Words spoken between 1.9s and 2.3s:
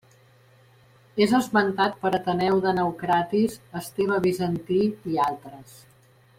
per